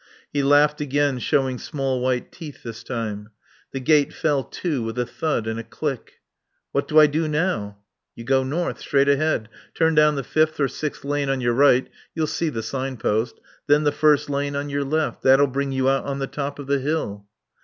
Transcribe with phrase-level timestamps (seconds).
[0.33, 3.29] He laughed again, showing small white teeth this time.
[3.71, 6.13] The gate fell to with a thud and a click.
[6.71, 7.77] "What do I do now?"
[8.15, 8.79] "You go north.
[8.79, 9.47] Straight ahead.
[9.75, 13.39] Turn down the fifth or sixth lane on your right you'll see the sign post.
[13.67, 15.21] Then the first lane on your left.
[15.21, 17.27] That'll bring you out at the top of the hill."